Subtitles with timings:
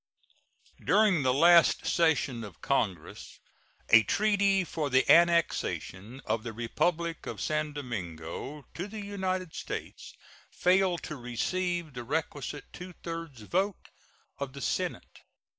[0.83, 3.37] During the last session of Congress
[3.89, 10.15] a treaty for the annexation of the Republic of San Domingo to the United States
[10.49, 13.89] failed to receive the requisite two thirds vote
[14.39, 15.19] of the Senate.